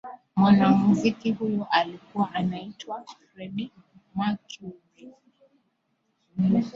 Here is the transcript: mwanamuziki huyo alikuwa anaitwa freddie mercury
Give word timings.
mwanamuziki 0.35 1.31
huyo 1.31 1.67
alikuwa 1.71 2.33
anaitwa 2.33 3.03
freddie 3.05 3.71
mercury 4.15 5.13